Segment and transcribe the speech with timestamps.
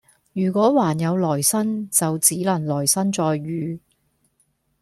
[0.33, 3.79] 如果還有來生就只能來生再遇